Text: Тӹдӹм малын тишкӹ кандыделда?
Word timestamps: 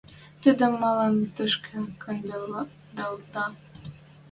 Тӹдӹм 0.41 0.73
малын 0.81 1.15
тишкӹ 1.35 1.77
кандыделда? 2.01 3.45